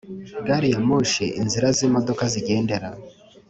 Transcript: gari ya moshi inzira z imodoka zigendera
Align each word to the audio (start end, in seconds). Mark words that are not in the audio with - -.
gari 0.47 0.67
ya 0.73 0.79
moshi 0.87 1.25
inzira 1.41 1.67
z 1.77 1.79
imodoka 1.87 2.23
zigendera 2.33 2.89